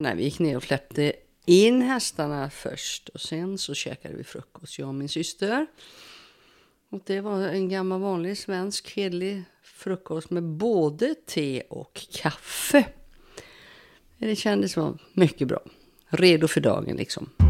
Nej, 0.00 0.16
vi 0.16 0.24
gick 0.24 0.38
ner 0.38 0.56
och 0.56 0.62
släppte 0.62 1.12
in 1.44 1.82
hästarna 1.82 2.50
först 2.50 3.08
och 3.08 3.20
sen 3.20 3.58
så 3.58 3.74
käkade 3.74 4.14
vi 4.14 4.24
frukost, 4.24 4.78
jag 4.78 4.88
och 4.88 4.94
min 4.94 5.08
syster. 5.08 5.66
Och 6.90 7.00
det 7.06 7.20
var 7.20 7.40
en 7.40 7.68
gammal 7.68 8.00
vanlig 8.00 8.38
svensk 8.38 8.96
hederlig 8.96 9.42
frukost 9.62 10.30
med 10.30 10.42
både 10.42 11.14
te 11.14 11.62
och 11.68 12.06
kaffe. 12.12 12.84
Det 14.18 14.36
kändes 14.36 14.76
var 14.76 14.98
mycket 15.12 15.48
bra. 15.48 15.60
Redo 16.08 16.48
för 16.48 16.60
dagen 16.60 16.96
liksom. 16.96 17.47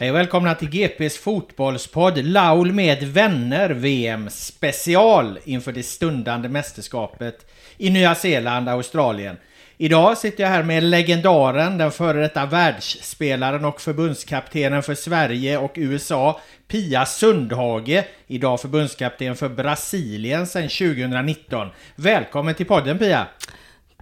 Hej 0.00 0.10
och 0.10 0.16
välkomna 0.16 0.54
till 0.54 0.70
GPs 0.70 1.18
fotbollspodd 1.18 2.18
Laul 2.18 2.72
med 2.72 3.02
vänner 3.02 3.70
VM 3.70 4.30
special 4.30 5.38
inför 5.44 5.72
det 5.72 5.82
stundande 5.82 6.48
mästerskapet 6.48 7.50
i 7.76 7.90
Nya 7.90 8.14
Zeeland, 8.14 8.68
Australien. 8.68 9.36
Idag 9.76 10.18
sitter 10.18 10.42
jag 10.42 10.50
här 10.50 10.62
med 10.62 10.82
legendaren, 10.82 11.78
den 11.78 11.90
före 11.90 12.20
detta 12.20 12.46
världsspelaren 12.46 13.64
och 13.64 13.80
förbundskaptenen 13.80 14.82
för 14.82 14.94
Sverige 14.94 15.58
och 15.58 15.72
USA, 15.74 16.40
Pia 16.68 17.06
Sundhage. 17.06 18.04
Idag 18.26 18.60
förbundskapten 18.60 19.36
för 19.36 19.48
Brasilien 19.48 20.46
sedan 20.46 20.68
2019. 20.68 21.68
Välkommen 21.96 22.54
till 22.54 22.66
podden 22.66 22.98
Pia! 22.98 23.26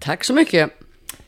Tack 0.01 0.25
så 0.25 0.35
mycket! 0.35 0.86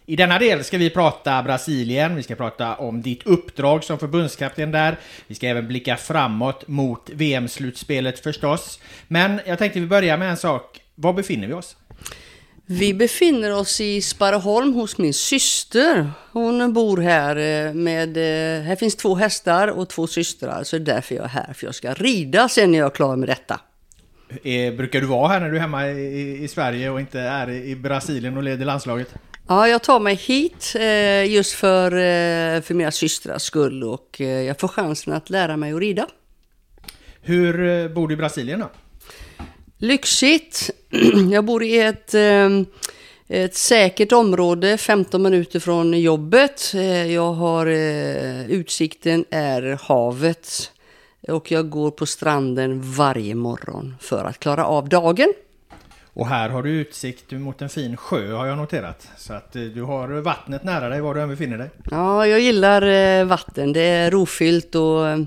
I 0.08 0.16
denna 0.16 0.38
del 0.38 0.64
ska 0.64 0.78
vi 0.78 0.90
prata 0.90 1.42
Brasilien, 1.42 2.16
vi 2.16 2.22
ska 2.22 2.34
prata 2.34 2.74
om 2.74 3.02
ditt 3.02 3.26
uppdrag 3.26 3.84
som 3.84 3.98
förbundskapten 3.98 4.70
där. 4.70 4.98
Vi 5.26 5.34
ska 5.34 5.46
även 5.46 5.68
blicka 5.68 5.96
framåt 5.96 6.68
mot 6.68 7.10
VM-slutspelet 7.10 8.20
förstås. 8.20 8.80
Men 9.08 9.40
jag 9.46 9.58
tänkte 9.58 9.80
vi 9.80 9.86
börjar 9.86 10.16
med 10.16 10.30
en 10.30 10.36
sak. 10.36 10.80
Var 10.94 11.12
befinner 11.12 11.46
vi 11.46 11.52
oss? 11.52 11.76
Vi 12.66 12.94
befinner 12.94 13.54
oss 13.54 13.80
i 13.80 14.02
Sparreholm 14.02 14.72
hos 14.72 14.98
min 14.98 15.14
syster. 15.14 16.10
Hon 16.32 16.72
bor 16.72 16.96
här 16.96 17.36
eh, 17.36 17.74
med, 17.74 18.16
eh, 18.16 18.62
här 18.62 18.76
finns 18.76 18.96
två 18.96 19.14
hästar 19.14 19.68
och 19.68 19.88
två 19.88 20.06
systrar, 20.06 20.64
så 20.64 20.78
det 20.78 20.82
är 20.82 20.94
därför 20.94 21.14
jag 21.14 21.24
är 21.24 21.28
här, 21.28 21.52
för 21.52 21.66
jag 21.66 21.74
ska 21.74 21.94
rida 21.94 22.48
sen 22.48 22.72
när 22.72 22.78
jag 22.78 22.86
är 22.86 22.94
klar 22.94 23.16
med 23.16 23.28
detta. 23.28 23.60
Eh, 24.42 24.74
brukar 24.74 25.00
du 25.00 25.06
vara 25.06 25.28
här 25.28 25.40
när 25.40 25.50
du 25.50 25.56
är 25.56 25.60
hemma 25.60 25.88
i, 25.88 26.44
i 26.44 26.48
Sverige 26.48 26.90
och 26.90 27.00
inte 27.00 27.20
är 27.20 27.50
i 27.50 27.76
Brasilien 27.76 28.36
och 28.36 28.42
leder 28.42 28.64
landslaget? 28.64 29.14
Ja, 29.50 29.68
jag 29.68 29.82
tar 29.82 30.00
mig 30.00 30.14
hit 30.14 30.74
eh, 30.78 31.32
just 31.32 31.52
för, 31.52 31.92
eh, 31.92 32.60
för 32.62 32.74
mina 32.74 32.90
systrars 32.90 33.42
skull 33.42 33.84
och 33.84 34.20
eh, 34.20 34.26
jag 34.26 34.60
får 34.60 34.68
chansen 34.68 35.12
att 35.12 35.30
lära 35.30 35.56
mig 35.56 35.72
att 35.72 35.80
rida. 35.80 36.06
Hur 37.20 37.88
bor 37.88 38.08
du 38.08 38.14
i 38.14 38.16
Brasilien 38.16 38.60
då? 38.60 38.70
Lyxigt! 39.78 40.70
Jag 41.32 41.44
bor 41.44 41.62
i 41.62 41.78
ett, 41.78 42.14
ett 43.28 43.54
säkert 43.54 44.12
område, 44.12 44.78
15 44.78 45.22
minuter 45.22 45.60
från 45.60 46.00
jobbet. 46.00 46.74
Jag 47.08 47.32
har, 47.32 47.66
utsikten 48.48 49.24
är 49.30 49.78
havet 49.82 50.72
och 51.28 51.50
jag 51.50 51.70
går 51.70 51.90
på 51.90 52.06
stranden 52.06 52.92
varje 52.92 53.34
morgon 53.34 53.96
för 54.00 54.24
att 54.24 54.38
klara 54.38 54.66
av 54.66 54.88
dagen. 54.88 55.32
Och 56.18 56.26
här 56.26 56.48
har 56.48 56.62
du 56.62 56.70
utsikt 56.70 57.32
mot 57.32 57.62
en 57.62 57.68
fin 57.68 57.96
sjö 57.96 58.32
har 58.32 58.46
jag 58.46 58.58
noterat. 58.58 59.08
Så 59.16 59.32
att 59.32 59.56
eh, 59.56 59.62
du 59.62 59.82
har 59.82 60.08
vattnet 60.08 60.64
nära 60.64 60.88
dig 60.88 61.00
var 61.00 61.14
du 61.14 61.20
än 61.20 61.28
befinner 61.28 61.58
dig. 61.58 61.70
Ja, 61.90 62.26
jag 62.26 62.40
gillar 62.40 62.82
eh, 62.82 63.24
vatten. 63.24 63.72
Det 63.72 63.80
är 63.80 64.10
rofyllt 64.10 64.74
och 64.74 65.26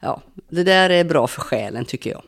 ja, 0.00 0.22
det 0.48 0.62
där 0.62 0.90
är 0.90 1.04
bra 1.04 1.26
för 1.26 1.40
själen 1.40 1.84
tycker 1.84 2.10
jag. 2.10 2.22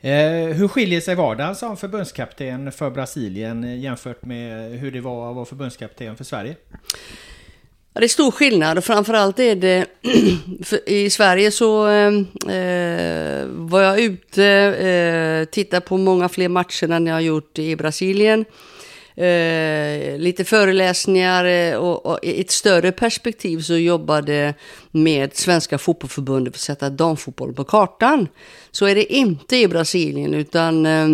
Eh, 0.00 0.54
hur 0.54 0.68
skiljer 0.68 1.00
sig 1.00 1.14
vardagen 1.14 1.54
som 1.54 1.76
förbundskapten 1.76 2.72
för 2.72 2.90
Brasilien 2.90 3.80
jämfört 3.80 4.24
med 4.24 4.70
hur 4.78 4.90
det 4.90 5.00
var 5.00 5.30
att 5.30 5.36
vara 5.36 5.44
förbundskapten 5.44 6.16
för 6.16 6.24
Sverige? 6.24 6.56
Ja, 7.92 8.00
det 8.00 8.06
är 8.06 8.08
stor 8.08 8.30
skillnad 8.30 8.78
och 8.78 8.84
framförallt 8.84 9.38
är 9.38 9.54
det 9.54 9.86
i 10.86 11.10
Sverige 11.10 11.50
så 11.50 11.86
ehm, 11.86 12.26
eh, 12.42 13.46
var 13.46 13.82
jag 13.82 14.00
ute, 14.00 14.44
eh, 14.44 15.44
tittade 15.52 15.80
på 15.80 15.96
många 15.96 16.28
fler 16.28 16.48
matcher 16.48 16.90
än 16.90 17.06
jag 17.06 17.14
har 17.14 17.20
gjort 17.20 17.58
i 17.58 17.76
Brasilien. 17.76 18.44
Eh, 19.16 20.18
lite 20.18 20.44
föreläsningar 20.44 21.44
eh, 21.44 21.76
och, 21.76 22.06
och 22.06 22.18
i 22.22 22.40
ett 22.40 22.50
större 22.50 22.92
perspektiv 22.92 23.60
så 23.60 23.76
jobbade 23.76 24.54
med 24.90 25.36
Svenska 25.36 25.78
fotbollförbundet 25.78 26.54
för 26.54 26.58
att 26.58 26.78
sätta 26.78 26.90
damfotboll 26.90 27.54
på 27.54 27.64
kartan. 27.64 28.28
Så 28.70 28.86
är 28.86 28.94
det 28.94 29.12
inte 29.12 29.56
i 29.56 29.68
Brasilien 29.68 30.34
utan 30.34 30.86
Eh, 30.86 31.08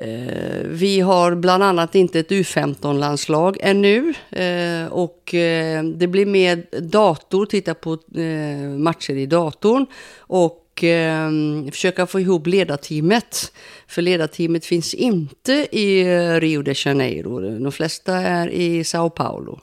Eh, 0.00 0.62
vi 0.64 1.00
har 1.00 1.34
bland 1.34 1.62
annat 1.62 1.94
inte 1.94 2.20
ett 2.20 2.30
U15-landslag 2.30 3.56
ännu 3.60 4.14
eh, 4.30 4.86
och 4.92 5.34
eh, 5.34 5.84
det 5.84 6.06
blir 6.06 6.26
mer 6.26 6.80
dator, 6.80 7.46
titta 7.46 7.74
på 7.74 7.92
eh, 7.92 8.68
matcher 8.78 9.14
i 9.14 9.26
datorn 9.26 9.86
och 10.18 10.84
eh, 10.84 11.30
försöka 11.70 12.06
få 12.06 12.20
ihop 12.20 12.46
ledarteamet. 12.46 13.52
För 13.86 14.02
ledarteamet 14.02 14.64
finns 14.64 14.94
inte 14.94 15.66
i 15.72 16.00
eh, 16.00 16.40
Rio 16.40 16.62
de 16.62 16.74
Janeiro, 16.76 17.58
de 17.58 17.72
flesta 17.72 18.16
är 18.16 18.48
i 18.48 18.84
Sao 18.84 19.10
Paulo. 19.10 19.60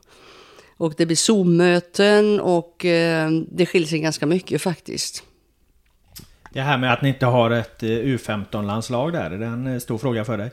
Och 0.78 0.94
det 0.98 1.06
blir 1.06 1.16
Zoom-möten 1.16 2.40
och 2.40 2.76
det 3.52 3.66
skiljer 3.66 3.88
sig 3.88 4.00
ganska 4.00 4.26
mycket 4.26 4.62
faktiskt. 4.62 5.24
Det 6.56 6.62
här 6.62 6.78
med 6.78 6.94
att 6.94 7.02
ni 7.02 7.10
inte 7.10 7.26
har 7.26 7.52
ett 7.52 7.84
eh, 7.84 7.88
U15-landslag 7.88 9.14
där, 9.14 9.32
är 9.32 9.38
det 9.38 9.46
en 9.46 9.68
eh, 9.68 9.80
stor 9.80 9.98
fråga 9.98 10.26
för 10.26 10.38
dig? 10.38 10.52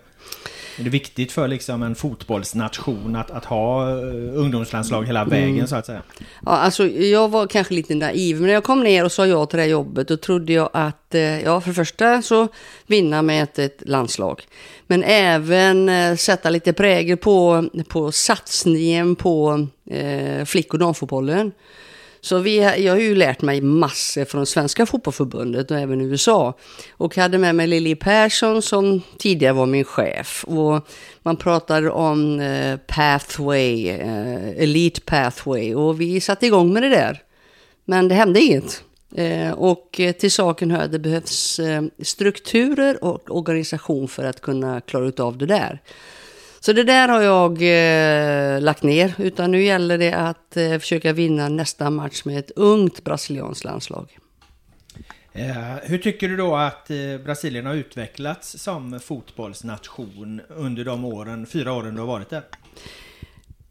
Är 0.78 0.84
det 0.84 0.90
viktigt 0.90 1.32
för 1.32 1.48
liksom 1.48 1.82
en 1.82 1.94
fotbollsnation 1.94 3.16
att, 3.16 3.30
att 3.30 3.44
ha 3.44 3.90
eh, 3.90 3.94
ungdomslandslag 4.34 5.06
hela 5.06 5.24
vägen 5.24 5.54
mm. 5.54 5.66
så 5.66 5.76
att 5.76 5.86
säga? 5.86 6.02
Ja, 6.46 6.52
alltså 6.52 6.86
jag 6.88 7.28
var 7.28 7.46
kanske 7.46 7.74
lite 7.74 7.94
naiv, 7.94 8.36
men 8.36 8.46
när 8.46 8.54
jag 8.54 8.64
kom 8.64 8.82
ner 8.82 9.04
och 9.04 9.12
sa 9.12 9.26
ja 9.26 9.46
till 9.46 9.56
det 9.56 9.62
här 9.62 9.70
jobbet, 9.70 10.08
då 10.08 10.16
trodde 10.16 10.52
jag 10.52 10.70
att, 10.72 11.14
ja 11.44 11.60
för 11.60 11.68
det 11.68 11.74
första 11.74 12.22
så 12.22 12.48
vinna 12.86 13.22
med 13.22 13.42
ett, 13.42 13.58
ett 13.58 13.82
landslag. 13.86 14.42
Men 14.86 15.04
även 15.04 15.88
eh, 15.88 16.16
sätta 16.16 16.50
lite 16.50 16.72
prägel 16.72 17.16
på, 17.16 17.68
på 17.88 18.12
satsningen 18.12 19.16
på 19.16 19.66
eh, 19.90 20.44
flick 20.44 20.72
och 20.72 20.78
damfotbollen. 20.78 21.52
Så 22.24 22.38
vi, 22.38 22.56
jag 22.56 22.92
har 22.92 23.00
ju 23.00 23.14
lärt 23.14 23.42
mig 23.42 23.60
massor 23.60 24.24
från 24.24 24.46
Svenska 24.46 24.86
fotbollförbundet 24.86 25.70
och 25.70 25.78
även 25.78 26.00
USA. 26.00 26.54
Och 26.90 27.16
hade 27.16 27.38
med 27.38 27.54
mig 27.54 27.66
Lili 27.66 27.94
Persson 27.94 28.62
som 28.62 29.02
tidigare 29.18 29.52
var 29.52 29.66
min 29.66 29.84
chef. 29.84 30.44
Och 30.44 30.86
man 31.22 31.36
pratade 31.36 31.90
om 31.90 32.40
eh, 32.40 32.76
pathway, 32.76 33.88
eh, 33.88 34.48
elite 34.62 35.00
pathway. 35.00 35.74
Och 35.74 36.00
vi 36.00 36.20
satte 36.20 36.46
igång 36.46 36.72
med 36.72 36.82
det 36.82 36.88
där. 36.88 37.22
Men 37.84 38.08
det 38.08 38.14
hände 38.14 38.40
inget. 38.40 38.82
Eh, 39.14 39.52
och 39.52 40.00
till 40.18 40.32
saken 40.32 40.70
hör 40.70 40.84
att 40.84 40.92
det 40.92 40.98
behövs 40.98 41.58
eh, 41.58 41.82
strukturer 42.02 43.04
och 43.04 43.36
organisation 43.36 44.08
för 44.08 44.24
att 44.24 44.40
kunna 44.40 44.80
klara 44.80 45.24
av 45.24 45.38
det 45.38 45.46
där. 45.46 45.80
Så 46.64 46.72
det 46.72 46.84
där 46.84 47.08
har 47.08 47.22
jag 47.22 47.52
eh, 47.62 48.60
lagt 48.60 48.82
ner, 48.82 49.14
utan 49.18 49.50
nu 49.50 49.62
gäller 49.62 49.98
det 49.98 50.12
att 50.12 50.56
eh, 50.56 50.78
försöka 50.78 51.12
vinna 51.12 51.48
nästa 51.48 51.90
match 51.90 52.24
med 52.24 52.38
ett 52.38 52.50
ungt 52.56 53.04
brasilianskt 53.04 53.64
landslag. 53.64 54.18
Eh, 55.32 55.46
hur 55.82 55.98
tycker 55.98 56.28
du 56.28 56.36
då 56.36 56.56
att 56.56 56.90
eh, 56.90 56.96
Brasilien 57.24 57.66
har 57.66 57.74
utvecklats 57.74 58.58
som 58.58 59.00
fotbollsnation 59.00 60.40
under 60.48 60.84
de 60.84 61.04
åren, 61.04 61.46
fyra 61.46 61.72
åren 61.72 61.94
du 61.94 62.00
har 62.00 62.06
varit 62.06 62.30
där? 62.30 62.42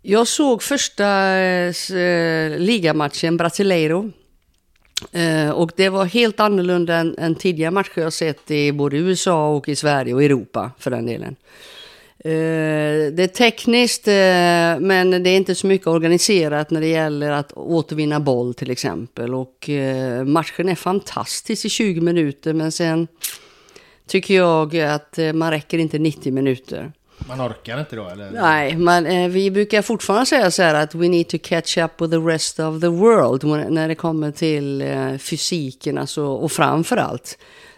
Jag 0.02 0.28
såg 0.28 0.64
första 0.64 1.38
eh, 1.38 1.74
ligamatchen, 2.58 3.38
Brasileiro. 3.38 4.12
Eh, 5.12 5.50
och 5.50 5.72
det 5.76 5.90
var 5.90 6.06
helt 6.06 6.40
annorlunda 6.40 6.96
än, 6.96 7.16
än 7.18 7.36
tidigare 7.36 7.72
matcher 7.72 8.02
jag 8.02 8.14
sett 8.14 8.52
i 8.52 8.72
både 8.72 8.98
USA 8.98 9.56
och 9.56 9.70
i 9.70 9.76
Sverige 9.76 10.14
och 10.14 10.24
Europa 10.24 10.72
för 10.80 10.92
den 10.92 11.06
delen. 11.06 11.36
Eh, 12.24 13.12
det 13.14 13.24
är 13.24 13.28
tekniskt, 13.28 14.08
eh, 14.08 14.14
men 14.88 15.24
det 15.24 15.30
är 15.30 15.38
inte 15.38 15.56
så 15.56 15.68
mycket 15.68 15.88
organiserat 15.88 16.72
när 16.72 16.82
det 16.82 16.88
gäller 16.88 17.32
att 17.32 17.54
återvinna 17.54 18.20
boll 18.20 18.54
till 18.54 18.72
exempel. 18.72 19.34
Och 19.34 19.70
eh, 19.70 20.24
matchen 20.24 20.70
är 20.70 20.76
fantastisk 20.76 21.66
i 21.66 21.70
20 21.70 22.02
minuter, 22.02 22.54
men 22.54 22.72
sen 22.72 23.08
tycker 24.08 24.36
jag 24.36 24.78
att 24.78 25.20
man 25.34 25.52
räcker 25.52 25.78
inte 25.78 26.00
90 26.00 26.34
minuter. 26.34 26.92
Man 27.28 27.42
orkar 27.42 27.80
inte 27.80 27.96
då 27.96 28.08
eller? 28.08 28.32
Nej, 28.32 28.76
men 28.76 29.32
vi 29.32 29.52
brukar 29.52 29.82
fortfarande 29.82 30.26
säga 30.26 30.52
så 30.52 30.62
här 30.62 30.74
att 30.76 30.96
we 30.96 31.08
need 31.08 31.28
to 31.28 31.38
catch 31.44 31.78
up 31.78 31.92
with 32.02 32.12
the 32.12 32.18
rest 32.18 32.60
of 32.60 32.82
the 32.82 32.88
world 32.88 33.72
när 33.72 33.88
det 33.88 33.96
kommer 33.96 34.32
till 34.32 34.84
fysiken 35.20 35.98
alltså, 35.98 36.24
och 36.24 36.52
framförallt 36.52 37.38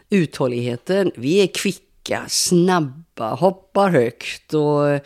uthålligheten. 0.09 1.11
Vi 1.15 1.43
är 1.43 1.47
kvicka, 1.47 1.92
snabba 2.27 3.35
hoppar 3.35 3.89
högt. 3.89 4.53
Och, 4.53 4.99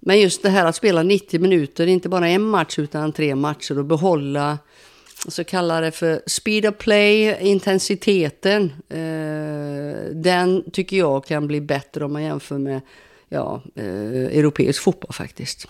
men 0.00 0.20
just 0.20 0.42
det 0.42 0.50
här 0.50 0.66
att 0.66 0.76
spela 0.76 1.02
90 1.02 1.40
minuter, 1.40 1.86
inte 1.86 2.08
bara 2.08 2.28
en 2.28 2.42
match 2.42 2.78
utan 2.78 3.12
tre 3.12 3.34
matcher 3.34 3.78
och 3.78 3.84
behålla 3.84 4.58
så 5.28 5.44
kallar 5.44 5.82
det 5.82 5.90
för 5.90 6.22
speed 6.26 6.66
of 6.66 6.78
play, 6.78 7.36
intensiteten. 7.40 8.72
Eh, 8.88 10.14
den 10.14 10.70
tycker 10.72 10.96
jag 10.96 11.24
kan 11.24 11.46
bli 11.46 11.60
bättre 11.60 12.04
om 12.04 12.12
man 12.12 12.22
jämför 12.22 12.58
med 12.58 12.80
ja, 13.28 13.62
eh, 13.74 13.84
europeisk 14.38 14.82
fotboll 14.82 15.12
faktiskt. 15.12 15.68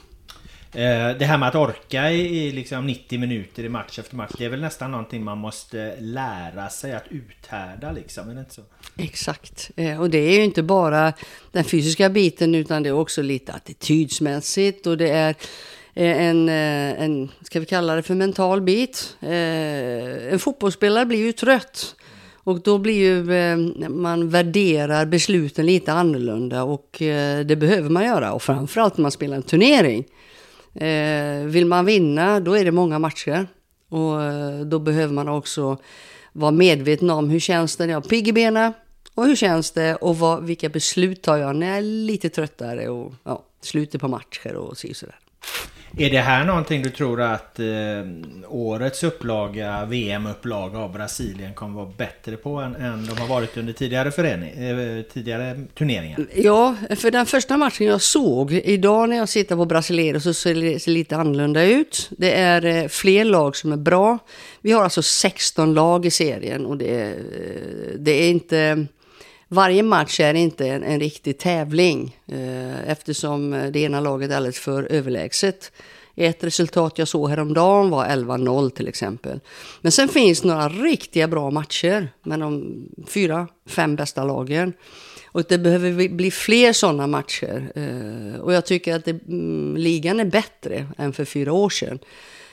Eh, 0.75 1.17
det 1.19 1.25
här 1.25 1.39
med 1.39 1.49
att 1.49 1.55
orka 1.55 2.11
i 2.11 2.53
liksom 2.53 2.87
90 2.87 3.19
minuter 3.19 3.65
i 3.65 3.69
match 3.69 3.99
efter 3.99 4.17
match, 4.17 4.31
det 4.39 4.45
är 4.45 4.49
väl 4.49 4.61
nästan 4.61 4.91
någonting 4.91 5.25
man 5.25 5.39
måste 5.39 5.97
lära 6.01 6.69
sig 6.69 6.93
att 6.93 7.05
uthärda 7.09 7.93
liksom, 7.93 8.31
är 8.31 8.35
det 8.35 8.41
inte 8.41 8.55
så? 8.55 8.63
Exakt, 8.97 9.71
eh, 9.77 10.01
och 10.01 10.11
det 10.11 10.19
är 10.19 10.33
ju 10.33 10.45
inte 10.45 10.63
bara 10.63 11.13
den 11.53 11.65
fysiska 11.65 12.11
biten 12.11 12.55
utan 12.55 12.83
det 12.83 12.89
är 12.89 12.93
också 12.93 13.23
lite 13.23 13.53
attitydsmässigt 13.53 14.87
och 14.87 14.97
det 14.97 15.09
är 15.09 15.35
eh, 15.95 16.27
en, 16.27 16.49
en, 16.49 17.29
ska 17.43 17.61
vi 17.61 17.67
kalla 17.67 17.95
det 17.95 18.03
för 18.03 18.15
mental 18.15 18.61
bit. 18.61 19.17
En 19.21 20.39
fotbollsspelare 20.39 21.07
blir 21.07 21.19
ju 21.19 21.33
trött. 21.33 21.95
Och 22.43 22.63
då 22.63 22.79
blir 22.79 22.95
ju, 22.95 23.25
man 23.89 24.29
värderar 24.29 25.07
besluten 25.07 25.67
lite 25.67 25.93
annorlunda 25.93 26.63
och 26.63 26.97
det 27.45 27.59
behöver 27.59 27.91
man 27.91 28.05
göra. 28.05 28.33
Och 28.33 28.43
framförallt 28.43 28.97
när 28.97 29.03
man 29.03 29.11
spelar 29.11 29.37
en 29.37 29.43
turnering. 29.43 30.05
Eh, 30.75 31.45
vill 31.45 31.67
man 31.67 31.85
vinna, 31.85 32.41
då 32.41 32.57
är 32.57 32.65
det 32.65 32.73
många 32.73 32.99
matcher. 32.99 33.47
Och 33.89 34.23
eh, 34.23 34.61
då 34.61 34.79
behöver 34.79 35.15
man 35.15 35.29
också 35.29 35.79
vara 36.33 36.51
medveten 36.51 37.11
om 37.11 37.31
hur 37.31 37.41
känns 37.41 37.77
det 37.77 37.87
när 37.87 37.93
jag 37.93 38.01
har 38.01 38.09
pigg 38.09 38.29
i 38.29 38.33
benen 38.33 38.73
och 39.15 39.27
hur 39.27 39.37
känns 39.37 39.71
det 39.71 39.95
och 39.95 40.19
vad, 40.19 40.45
vilka 40.45 40.69
beslut 40.69 41.23
tar 41.23 41.37
jag 41.37 41.57
när 41.57 41.67
jag 41.67 41.77
är 41.77 41.83
lite 41.83 42.29
tröttare 42.29 42.89
och 42.89 43.13
ja, 43.25 43.45
slutet 43.61 44.01
på 44.01 44.09
matcher 44.09 44.55
och 44.55 44.79
så 44.79 44.89
sådär. 44.95 45.19
Är 45.99 46.11
det 46.11 46.19
här 46.19 46.45
någonting 46.45 46.83
du 46.83 46.91
tror 46.91 47.21
att 47.21 47.59
eh, 47.59 47.67
årets 48.49 49.03
upplaga, 49.03 49.85
VM-upplaga 49.85 50.79
av 50.79 50.93
Brasilien 50.93 51.55
kommer 51.55 51.75
vara 51.75 51.93
bättre 51.97 52.37
på 52.37 52.57
än, 52.57 52.75
än 52.75 53.07
de 53.07 53.19
har 53.21 53.29
varit 53.29 53.57
under 53.57 53.73
tidigare, 53.73 54.11
förening, 54.11 54.51
eh, 54.51 55.03
tidigare 55.03 55.61
turneringar? 55.79 56.27
Ja, 56.35 56.77
för 56.97 57.11
den 57.11 57.27
första 57.27 57.57
matchen 57.57 57.87
jag 57.87 58.01
såg, 58.01 58.53
idag 58.53 59.09
när 59.09 59.17
jag 59.17 59.29
sitter 59.29 59.57
på 59.57 59.65
Brasilien 59.65 60.21
så 60.21 60.35
ser 60.35 60.55
det 60.55 60.87
lite 60.87 61.17
annorlunda 61.17 61.63
ut. 61.63 62.11
Det 62.11 62.33
är 62.33 62.65
eh, 62.65 62.89
fler 62.89 63.25
lag 63.25 63.57
som 63.57 63.73
är 63.73 63.77
bra. 63.77 64.19
Vi 64.61 64.73
har 64.73 64.85
alltså 64.85 65.03
16 65.03 65.75
lag 65.75 66.07
i 66.07 66.11
serien 66.11 66.67
och 66.67 66.77
det, 66.77 67.03
eh, 67.03 67.15
det 67.99 68.13
är 68.13 68.31
inte 68.31 68.87
varje 69.51 69.83
match 69.83 70.21
är 70.21 70.35
inte 70.35 70.69
en, 70.69 70.83
en 70.83 71.01
riktig 71.01 71.39
tävling 71.39 72.17
eh, 72.27 72.91
eftersom 72.91 73.53
eh, 73.53 73.71
det 73.71 73.81
ena 73.81 74.01
laget 74.01 74.31
är 74.31 74.37
alldeles 74.37 74.59
för 74.59 74.83
överlägset. 74.83 75.73
Ett 76.17 76.45
resultat 76.45 76.99
jag 76.99 77.09
såg 77.09 77.31
häromdagen 77.31 77.91
var 77.91 78.07
11-0 78.07 78.71
till 78.71 78.89
exempel. 78.89 79.41
Men 79.81 79.93
sen 79.93 80.09
finns 80.09 80.45
några 80.45 80.69
riktiga 80.69 81.29
bra 81.29 81.51
matcher 81.51 82.09
med 82.23 82.41
de 82.41 82.77
fyra, 83.07 83.49
fem 83.67 83.97
bästa 83.97 84.25
lagen. 84.25 84.73
Och 85.33 85.45
det 85.49 85.59
behöver 85.59 86.09
bli 86.09 86.31
fler 86.31 86.73
sådana 86.73 87.07
matcher. 87.07 87.73
Eh, 87.75 88.41
och 88.41 88.53
jag 88.53 88.67
tycker 88.67 88.97
att 88.97 89.05
det, 89.05 89.27
mm, 89.29 89.77
ligan 89.77 90.21
är 90.21 90.25
bättre 90.25 90.87
än 90.99 91.13
för 91.13 91.25
fyra 91.25 91.53
år 91.53 91.71
sedan. 91.71 91.99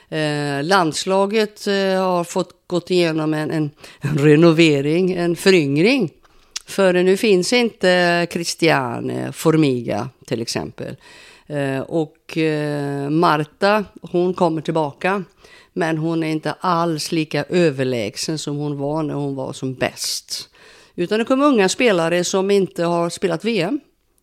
Eh, 0.10 0.64
landslaget 0.64 1.68
eh, 1.68 1.74
har 2.04 2.24
fått 2.24 2.52
gått 2.68 2.92
igenom 2.92 3.34
en, 3.34 3.52
en, 3.52 3.72
en 4.02 4.18
renovering, 4.18 5.12
en 5.12 5.36
föryngring. 5.36 6.12
För 6.68 6.94
nu 6.94 7.18
finns 7.18 7.54
inte 7.54 8.28
Christiane 8.32 9.32
Formiga 9.32 10.10
till 10.26 10.42
exempel. 10.42 10.96
Eh, 11.48 11.80
och 11.80 12.38
eh, 12.38 13.10
Marta, 13.10 13.86
hon 14.02 14.34
kommer 14.34 14.62
tillbaka. 14.62 15.24
Men 15.74 15.98
hon 15.98 16.24
är 16.24 16.28
inte 16.28 16.56
alls 16.60 17.12
lika 17.12 17.44
överlägsen 17.44 18.38
som 18.38 18.58
hon 18.58 18.78
var 18.78 19.04
när 19.04 19.14
hon 19.14 19.36
var 19.36 19.54
som 19.54 19.74
bäst. 19.74 20.50
Utan 20.96 21.20
det 21.20 21.26
kommer 21.26 21.46
unga 21.46 21.70
spelare 21.70 22.24
som 22.24 22.52
inte 22.52 22.84
har 22.84 23.10
spelat 23.10 23.46
VM, 23.46 23.80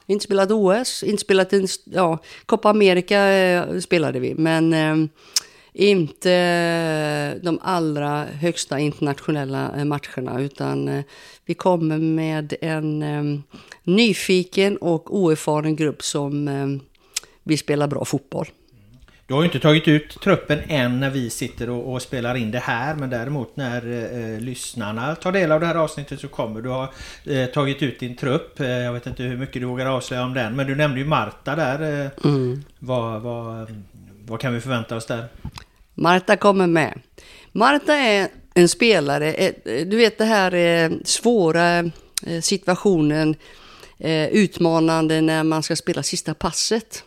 inte 0.07 0.25
spelat 0.25 0.51
OS, 0.51 1.03
inte 1.03 1.21
spelat 1.21 1.53
en, 1.53 1.69
ja, 1.85 2.19
Copa 2.47 2.71
America 2.71 3.19
eh, 3.19 3.79
spelade 3.79 4.21
vi, 4.21 4.35
men 4.35 4.73
eh, 4.73 5.09
inte 5.75 7.39
de 7.43 7.59
allra 7.63 8.25
högsta 8.25 8.79
internationella 8.79 9.73
eh, 9.77 9.85
matcherna 9.85 10.41
utan 10.41 10.89
eh, 10.89 11.05
vi 11.45 11.55
kommer 11.55 11.99
med 11.99 12.55
en 12.61 13.43
nyfiken 13.83 14.77
och 14.77 15.17
oerfaren 15.17 15.77
grupp 15.77 16.03
som 16.03 16.81
vill 17.43 17.59
spela 17.59 17.89
bra 17.89 18.05
fotboll. 18.05 18.47
Du 19.27 19.35
har 19.35 19.41
ju 19.41 19.47
inte 19.47 19.61
tagit 19.61 19.89
ut 19.89 20.21
truppen 20.21 20.59
än 20.69 21.01
när 21.01 21.11
vi 21.11 21.31
sitter 21.31 21.71
och, 21.71 21.93
och 21.93 22.03
spelar 22.03 22.35
in 22.35 22.51
det 22.51 22.59
här 22.59 22.95
men 22.95 23.11
däremot 23.11 23.57
när 23.57 23.77
eh, 24.35 24.41
lyssnarna 24.41 25.15
tar 25.15 25.33
del 25.33 25.53
av 25.53 25.61
det 25.61 25.67
här 25.67 25.75
avsnittet 25.75 26.21
så 26.21 26.29
kommer 26.29 26.61
du 26.61 26.69
ha 26.69 26.93
eh, 27.27 27.47
tagit 27.47 27.83
ut 27.83 28.01
din 28.01 28.17
trupp. 28.17 28.61
Eh, 28.61 28.67
jag 28.67 28.93
vet 28.93 29.07
inte 29.07 29.23
hur 29.23 29.37
mycket 29.37 29.63
du 29.63 29.67
vågar 29.67 29.87
avslöja 29.87 30.25
om 30.25 30.35
den 30.35 30.57
men 30.57 30.67
du 30.67 30.75
nämnde 30.75 31.01
ju 31.01 31.07
Marta 31.07 31.57
där. 31.57 32.11
Mm. 32.25 32.65
Vad, 32.79 33.23
vad, 33.23 33.67
vad 34.27 34.41
kan 34.41 34.55
vi 34.55 34.61
förvänta 34.61 34.97
oss 34.97 35.07
där? 35.07 35.29
Marta 35.95 36.37
kommer 36.37 36.67
med. 36.67 37.01
Marta 37.53 37.95
är 37.95 38.29
en 38.55 38.69
spelare, 38.69 39.33
eh, 39.33 39.55
eh, 39.65 39.87
du 39.87 39.97
vet 39.97 40.19
det 40.19 40.25
här 40.25 40.55
eh, 40.55 40.91
svåra 41.05 41.91
situationen, 42.43 43.37
utmanande 44.31 45.21
när 45.21 45.45
man 45.45 45.63
ska 45.63 45.77
spela 45.77 46.03
sista 46.03 46.35
passet. 46.35 47.05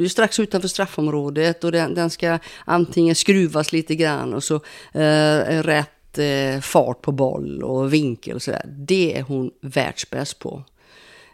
Du 0.00 0.04
är 0.04 0.08
strax 0.08 0.40
utanför 0.40 0.68
straffområdet 0.68 1.64
och 1.64 1.72
den, 1.72 1.94
den 1.94 2.10
ska 2.10 2.38
antingen 2.64 3.14
skruvas 3.14 3.72
lite 3.72 3.94
grann 3.94 4.34
och 4.34 4.44
så 4.44 4.54
eh, 4.92 5.62
rätt 5.62 6.18
eh, 6.18 6.60
fart 6.60 7.02
på 7.02 7.12
boll 7.12 7.62
och 7.62 7.92
vinkel 7.92 8.34
och 8.34 8.42
sådär. 8.42 8.64
Det 8.66 9.18
är 9.18 9.22
hon 9.22 9.50
världsbäst 9.60 10.38
på. 10.38 10.64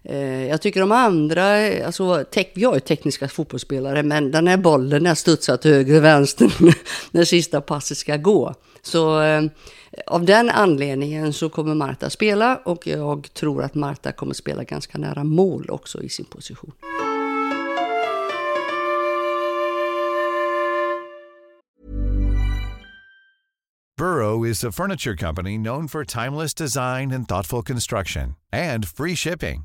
Eh, 0.09 0.47
jag 0.47 0.63
tycker 0.63 0.81
de 0.81 0.93
andra, 0.93 1.45
alltså 1.87 2.25
tech, 2.25 2.47
jag 2.55 2.77
är 2.77 2.81
tekniska 2.81 3.29
fotbollsspelare, 3.29 4.03
men 4.03 4.31
den 4.31 4.47
här 4.47 4.57
bollen 4.57 5.07
är 5.07 5.15
studsat 5.15 5.65
höger 5.65 5.97
och 5.97 6.05
vänster 6.05 6.53
när 7.11 7.25
sista 7.25 7.61
passet 7.61 7.99
ska 7.99 8.17
gå. 8.17 8.55
Så 8.83 9.23
eh, 9.23 9.43
av 10.07 10.25
den 10.25 10.51
anledningen 10.51 11.33
så 11.33 11.49
kommer 11.49 11.75
Marta 11.75 12.11
spela 12.11 12.57
och 12.57 12.87
jag 12.87 13.29
tror 13.35 13.63
att 13.63 13.75
Marta 13.75 14.13
kommer 14.13 14.35
spela 14.35 14.65
ganska 14.65 14.99
nära 14.99 15.25
mål 15.25 15.71
också 15.71 16.03
i 16.03 16.09
sin 16.09 16.27
position. 16.27 16.73
Burrow 23.99 24.45
is 24.45 24.63
a 24.63 24.71
furniture 24.71 25.17
company 25.17 25.57
known 25.57 25.89
for 25.89 26.05
timeless 26.05 26.53
design 26.53 27.13
and 27.13 27.27
thoughtful 27.27 27.63
construction 27.63 28.37
and 28.53 28.87
free 28.87 29.17
shipping, 29.17 29.65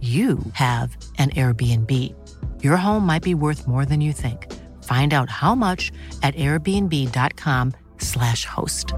you 0.00 0.38
have 0.52 0.96
an 1.18 1.30
Airbnb. 1.30 1.90
Your 2.62 2.76
home 2.76 3.06
might 3.06 3.22
be 3.22 3.34
worth 3.34 3.66
more 3.66 3.86
than 3.86 4.02
you 4.02 4.12
think. 4.12 4.52
Find 4.82 5.14
out 5.14 5.30
how 5.30 5.54
much 5.54 5.90
at 6.22 6.34
airbnb.com/slash 6.34 8.44
host. 8.44 8.92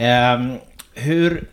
Um, 0.00 0.58
hur, 0.94 1.48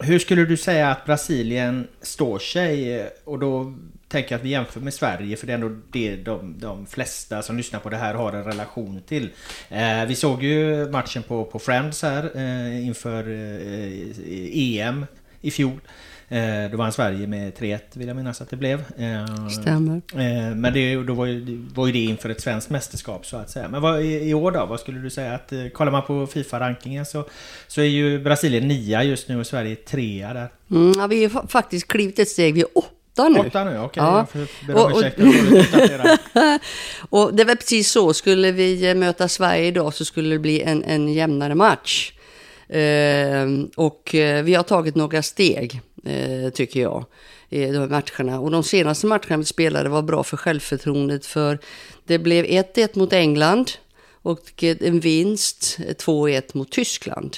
hur 0.00 0.18
skulle 0.18 0.44
du 0.44 0.56
säga 0.56 0.90
att 0.90 1.04
Brasilien 1.04 1.88
står 2.02 2.38
sig? 2.38 3.08
Och 3.24 3.38
då 3.38 3.74
tänker 4.08 4.36
att 4.36 4.42
vi 4.42 4.48
jämför 4.48 4.80
med 4.80 4.94
Sverige 4.94 5.36
för 5.36 5.46
det 5.46 5.52
är 5.52 5.54
ändå 5.54 5.76
det 5.90 6.16
de, 6.16 6.58
de 6.58 6.86
flesta 6.86 7.42
som 7.42 7.56
lyssnar 7.56 7.80
på 7.80 7.88
det 7.88 7.96
här 7.96 8.14
har 8.14 8.32
en 8.32 8.44
relation 8.44 9.00
till. 9.06 9.30
Eh, 9.68 10.04
vi 10.06 10.14
såg 10.14 10.42
ju 10.42 10.88
matchen 10.90 11.22
på, 11.22 11.44
på 11.44 11.58
Friends 11.58 12.02
här 12.02 12.30
eh, 12.34 12.86
inför 12.86 13.30
eh, 13.30 14.80
EM 14.80 15.06
i 15.40 15.50
fjol. 15.50 15.80
Eh, 16.28 16.70
då 16.70 16.76
vann 16.76 16.92
Sverige 16.92 17.26
med 17.26 17.54
3-1 17.54 17.78
vill 17.92 18.08
jag 18.08 18.16
minnas 18.16 18.40
att 18.40 18.50
det 18.50 18.56
blev. 18.56 18.78
Eh, 18.78 19.48
Stämmer. 19.48 20.02
Eh, 20.14 20.54
men 20.54 20.72
det, 20.72 20.96
då 20.96 21.14
var 21.14 21.26
ju, 21.26 21.66
var 21.74 21.86
ju 21.86 21.92
det 21.92 22.04
inför 22.04 22.28
ett 22.28 22.40
svenskt 22.40 22.70
mästerskap 22.70 23.26
så 23.26 23.36
att 23.36 23.50
säga. 23.50 23.68
Men 23.68 23.82
vad, 23.82 24.02
i, 24.02 24.34
år 24.34 24.52
då? 24.52 24.66
Vad 24.66 24.80
skulle 24.80 25.00
du 25.00 25.10
säga? 25.10 25.34
att 25.34 25.52
eh, 25.52 25.68
Kollar 25.68 25.92
man 25.92 26.02
på 26.02 26.26
Fifa-rankingen 26.26 27.04
så, 27.04 27.24
så 27.66 27.80
är 27.80 27.84
ju 27.84 28.18
Brasilien 28.18 28.68
nia 28.68 29.04
just 29.04 29.28
nu 29.28 29.40
och 29.40 29.46
Sverige 29.46 29.76
trea 29.76 30.34
där. 30.34 30.48
Mm, 30.70 30.92
ja, 30.96 31.06
vi 31.06 31.24
har 31.24 31.46
faktiskt 31.46 31.88
klivit 31.88 32.18
ett 32.18 32.28
steg. 32.28 32.54
Vi 32.54 32.60
är 32.60 32.78
åtta 33.16 33.28
nu. 33.28 33.40
Åtta 33.40 33.64
nu, 33.64 33.78
okej. 33.80 34.02
Okay. 34.02 34.46
Ja. 34.68 34.74
Och, 34.74 34.92
och, 34.92 35.02
och 37.26 37.34
det 37.34 37.44
var 37.44 37.54
precis 37.54 37.90
så. 37.90 38.14
Skulle 38.14 38.52
vi 38.52 38.94
möta 38.94 39.28
Sverige 39.28 39.66
idag 39.66 39.94
så 39.94 40.04
skulle 40.04 40.34
det 40.34 40.38
bli 40.38 40.62
en, 40.62 40.84
en 40.84 41.12
jämnare 41.12 41.54
match. 41.54 42.12
Eh, 42.68 43.46
och 43.76 44.14
eh, 44.14 44.44
vi 44.44 44.54
har 44.54 44.62
tagit 44.62 44.94
några 44.94 45.22
steg, 45.22 45.80
eh, 46.04 46.50
tycker 46.50 46.80
jag, 46.80 47.04
i 47.48 47.66
de 47.66 47.88
matcherna. 47.90 48.40
Och 48.40 48.50
de 48.50 48.62
senaste 48.62 49.06
matcherna 49.06 49.36
vi 49.36 49.44
spelade 49.44 49.88
var 49.88 50.02
bra 50.02 50.24
för 50.24 50.36
självförtroendet, 50.36 51.26
för 51.26 51.58
det 52.06 52.18
blev 52.18 52.44
1-1 52.44 52.98
mot 52.98 53.12
England 53.12 53.70
och 54.22 54.62
en 54.62 55.00
vinst 55.00 55.78
2-1 55.78 56.42
mot 56.52 56.72
Tyskland. 56.72 57.36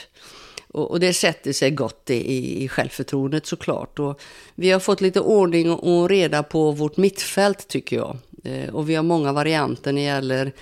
Och, 0.72 0.90
och, 0.90 1.00
det 1.00 1.12
sätter 1.12 1.52
sig 1.52 1.70
gott 1.70 2.10
i, 2.10 2.64
i 2.64 2.68
självförtroendet 2.68 3.46
såklart. 3.46 3.98
Och 3.98 4.20
vi 4.54 4.70
har 4.70 4.80
fått 4.80 5.00
lite 5.00 5.20
ordning 5.20 5.70
och, 5.70 6.00
och 6.00 6.08
reda 6.08 6.42
på 6.42 6.72
vårt 6.72 6.96
mittfält 6.96 7.68
tycker 7.68 7.96
jag. 7.96 8.16
Eh, 8.44 8.74
och 8.74 8.90
vi 8.90 8.94
har 8.94 9.02
många 9.02 9.32
varianter 9.32 9.92
när 9.92 10.00
det 10.00 10.06
gäller 10.06 10.52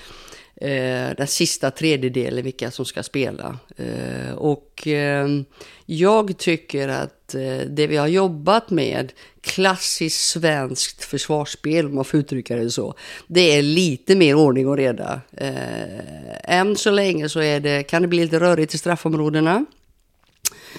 eh, 0.56 1.16
den 1.16 1.26
sista 1.26 1.70
tredjedelen, 1.70 2.44
vilka 2.44 2.70
som 2.70 2.84
ska 2.84 3.02
spela. 3.02 3.58
Eh, 3.76 4.34
och 4.34 4.86
eh, 4.86 5.28
jag 5.86 6.38
tycker 6.38 6.88
att 6.88 7.34
eh, 7.34 7.58
det 7.68 7.86
vi 7.86 7.96
har 7.96 8.06
jobbat 8.06 8.70
med, 8.70 9.12
klassiskt 9.40 10.20
svenskt 10.20 11.04
försvarsspel, 11.04 11.86
om 11.86 11.94
man 11.94 12.04
får 12.04 12.20
uttrycka 12.20 12.56
det 12.56 12.70
så, 12.70 12.94
det 13.26 13.40
är 13.40 13.62
lite 13.62 14.16
mer 14.16 14.34
ordning 14.34 14.68
och 14.68 14.76
reda. 14.76 15.20
Eh, 15.36 16.58
än 16.58 16.76
så 16.76 16.90
länge 16.90 17.28
så 17.28 17.40
är 17.40 17.60
det, 17.60 17.82
kan 17.82 18.02
det 18.02 18.08
bli 18.08 18.20
lite 18.20 18.40
rörigt 18.40 18.74
i 18.74 18.78
straffområdena, 18.78 19.64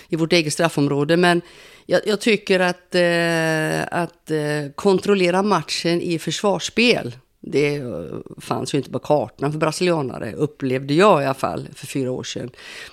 i 0.10 0.16
vårt 0.16 0.34
eget 0.34 0.54
straffområde, 0.54 1.18
men 1.18 1.42
jag, 1.86 2.02
jag 2.06 2.22
tycker 2.22 2.60
att, 2.60 2.96
eh, 2.96 4.00
att 4.02 4.32
eh, 4.32 4.72
kontrollera 4.76 5.44
matchen 5.44 6.02
i 6.02 6.20
försvarsspel, 6.20 7.16
det 7.40 7.82
fanns 8.42 8.74
ju 8.74 8.78
inte 8.78 8.92
på 8.92 9.00
kartan 9.00 9.52
för 9.52 9.60
brasilianare, 9.60 10.34
upplevde 10.34 10.94
jag 10.94 11.22
i 11.22 11.26
alla 11.26 11.34
fall 11.34 11.68
för 11.76 11.88
fyra 11.88 12.12
år 12.12 12.24
sedan. 12.24 12.50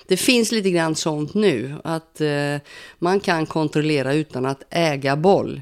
Det 0.07 0.17
finns 0.17 0.51
lite 0.51 0.71
grann 0.71 0.95
sånt 0.95 1.33
nu, 1.33 1.75
att 1.83 2.21
eh, 2.21 2.57
man 2.99 3.19
kan 3.19 3.45
kontrollera 3.45 4.13
utan 4.13 4.45
att 4.45 4.63
äga 4.69 5.15
boll. 5.15 5.61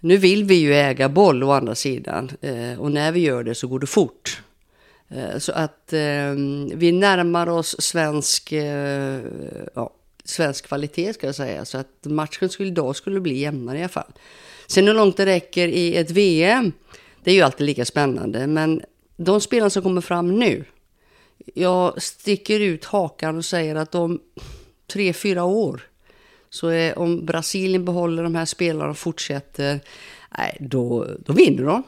Nu 0.00 0.16
vill 0.16 0.44
vi 0.44 0.54
ju 0.54 0.74
äga 0.74 1.08
boll 1.08 1.42
å 1.42 1.50
andra 1.50 1.74
sidan 1.74 2.30
eh, 2.40 2.80
och 2.80 2.90
när 2.90 3.12
vi 3.12 3.20
gör 3.20 3.44
det 3.44 3.54
så 3.54 3.66
går 3.66 3.78
det 3.78 3.86
fort. 3.86 4.42
Eh, 5.08 5.38
så 5.38 5.52
att 5.52 5.92
eh, 5.92 6.32
vi 6.74 6.92
närmar 6.92 7.48
oss 7.48 7.76
svensk, 7.78 8.52
eh, 8.52 9.20
ja, 9.74 9.90
svensk 10.28 10.66
kvalitet 10.66 11.12
ska 11.12 11.26
jag 11.26 11.34
säga. 11.34 11.64
Så 11.64 11.78
att 11.78 12.04
matchen 12.04 12.48
skulle, 12.48 12.68
idag 12.68 12.96
skulle 12.96 13.20
bli 13.20 13.38
jämnare 13.38 13.78
i 13.78 13.80
alla 13.80 13.88
fall. 13.88 14.12
Sen 14.66 14.86
hur 14.86 14.94
långt 14.94 15.16
det 15.16 15.26
räcker 15.26 15.68
i 15.68 15.96
ett 15.96 16.10
VM, 16.10 16.72
det 17.24 17.30
är 17.30 17.34
ju 17.34 17.42
alltid 17.42 17.66
lika 17.66 17.84
spännande. 17.84 18.46
Men 18.46 18.82
de 19.16 19.40
spelarna 19.40 19.70
som 19.70 19.82
kommer 19.82 20.00
fram 20.00 20.38
nu, 20.38 20.64
jag 21.54 22.02
sticker 22.02 22.60
ut 22.60 22.84
hakan 22.84 23.36
och 23.36 23.44
säger 23.44 23.74
att 23.74 23.94
om 23.94 24.20
tre, 24.86 25.12
fyra 25.12 25.44
år, 25.44 25.82
så 26.50 26.68
är, 26.68 26.98
om 26.98 27.26
Brasilien 27.26 27.84
behåller 27.84 28.22
de 28.22 28.34
här 28.34 28.44
spelarna 28.44 28.90
och 28.90 28.98
fortsätter, 28.98 29.80
nej, 30.38 30.56
då, 30.60 31.06
då 31.24 31.32
vinner 31.32 31.62
de. 31.62 31.82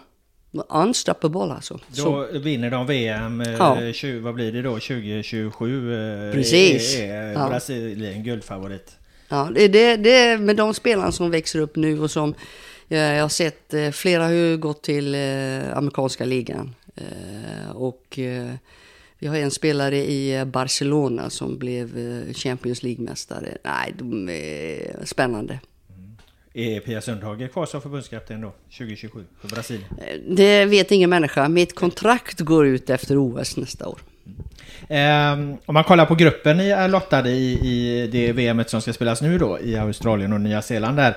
Unstoppable 0.53 1.55
alltså. 1.55 1.79
Då 1.89 2.03
så. 2.03 2.39
vinner 2.39 2.71
de 2.71 2.87
VM, 2.87 3.41
eh, 3.41 3.53
ja. 3.53 3.93
20, 3.93 4.21
vad 4.21 4.35
blir 4.35 4.53
det 4.53 4.63
då, 4.63 4.71
2027? 4.71 5.95
Eh, 5.95 6.33
Precis. 6.33 6.99
Är, 6.99 7.15
är 7.15 7.33
ja. 7.33 7.49
Brasilien 7.49 8.23
guldfavorit. 8.23 8.97
Ja, 9.29 9.51
det 9.55 9.65
är 9.65 9.69
det, 9.69 9.97
det 9.97 10.39
med 10.41 10.57
de 10.57 10.75
spelarna 10.75 11.13
som 11.13 11.31
växer 11.31 11.59
upp 11.59 11.77
nu 11.77 12.01
och 12.01 12.11
som 12.11 12.35
jag 12.89 13.23
har 13.23 13.29
sett 13.29 13.75
eh, 13.75 13.91
flera 13.91 14.23
har 14.23 14.57
gått 14.57 14.83
till 14.83 15.15
amerikanska 15.75 16.25
ligan. 16.25 16.75
Och 17.75 18.19
vi 19.19 19.27
har 19.27 19.37
en 19.37 19.51
spelare 19.51 19.97
i 19.97 20.45
Barcelona 20.47 21.31
som 21.31 21.59
blev 21.59 21.89
Champions 22.35 22.83
League-mästare. 22.83 23.57
Nej, 23.65 23.95
de 23.99 24.29
är 24.29 25.05
spännande. 25.05 25.59
Är 26.55 26.81
Pia 26.81 27.01
Sundhage 27.01 27.53
kvar 27.53 27.67
som 27.67 27.83
förbundskapten 27.83 28.41
då, 28.41 28.53
2027, 28.79 29.25
för 29.41 29.49
Brasilien? 29.49 29.89
Det 30.29 30.65
vet 30.65 30.91
ingen 30.91 31.11
människa. 31.11 31.49
Mitt 31.49 31.75
kontrakt 31.75 32.41
går 32.41 32.67
ut 32.67 32.91
efter 32.91 33.17
OS 33.19 33.57
nästa 33.57 33.89
år. 33.89 33.99
Um, 34.89 35.59
om 35.67 35.75
man 35.75 35.85
kollar 35.85 36.07
på 36.07 36.15
gruppen 36.15 36.57
ni 36.57 36.71
är 36.71 36.89
lottade 36.89 37.31
i, 37.31 37.53
i 37.53 38.07
det 38.13 38.33
VMet 38.33 38.71
som 38.71 38.81
ska 38.81 38.93
spelas 38.93 39.23
nu 39.23 39.39
då 39.39 39.59
i 39.61 39.77
Australien 39.77 40.33
och 40.33 40.41
Nya 40.41 40.63
Zeeland 40.63 40.99
där. 40.99 41.17